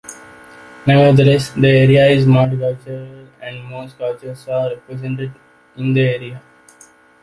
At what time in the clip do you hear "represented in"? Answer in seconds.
4.71-5.93